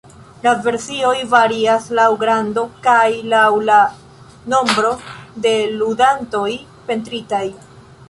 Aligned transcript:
La 0.45 0.51
versioj 0.67 1.11
varias 1.33 1.89
laŭ 1.99 2.07
grando 2.23 2.65
kaj 2.89 3.05
laŭ 3.35 3.45
la 3.69 3.77
nombro 4.57 4.93
de 5.47 5.57
ludantoj 5.79 6.51
pentritaj. 6.91 7.49